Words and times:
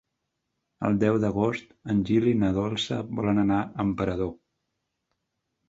El 0.87 0.95
deu 1.03 1.19
d'agost 1.23 1.69
en 1.95 1.99
Gil 2.11 2.27
i 2.33 2.33
na 2.45 2.51
Dolça 2.57 2.99
volen 3.21 3.45
anar 3.45 3.61
a 3.67 3.71
Emperador. 3.87 4.35